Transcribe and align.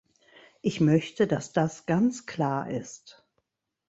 Ich 0.63 0.81
möchte, 0.81 1.27
dass 1.27 1.53
das 1.53 1.85
ganz 1.85 2.25
klar 2.25 2.71
ist. 2.71 3.23